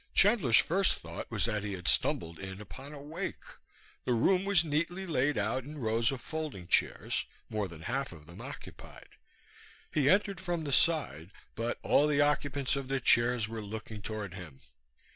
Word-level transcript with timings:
Chandler's 0.15 0.57
first 0.57 0.97
thought 0.97 1.29
was 1.29 1.45
that 1.45 1.63
he 1.63 1.73
had 1.73 1.87
stumbled 1.87 2.39
in 2.39 2.59
upon 2.59 2.91
a 2.91 2.99
wake. 2.99 3.43
The 4.03 4.13
room 4.15 4.45
was 4.45 4.63
neatly 4.65 5.05
laid 5.05 5.37
out 5.37 5.63
in 5.63 5.77
rows 5.77 6.11
of 6.11 6.21
folding 6.21 6.65
chairs, 6.65 7.27
more 7.49 7.67
than 7.67 7.83
half 7.83 8.11
of 8.11 8.25
them 8.25 8.41
occupied. 8.41 9.09
He 9.93 10.09
entered 10.09 10.39
from 10.41 10.63
the 10.63 10.71
side, 10.71 11.29
but 11.53 11.77
all 11.83 12.07
the 12.07 12.19
occupants 12.19 12.75
of 12.75 12.87
the 12.87 12.99
chairs 12.99 13.47
were 13.47 13.61
looking 13.61 14.01
toward 14.01 14.33
him. 14.33 14.61